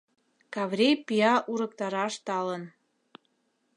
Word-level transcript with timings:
Каврий 0.53 0.95
пӱя 1.05 1.33
урыктараш 1.51 2.13
талын. 2.25 2.63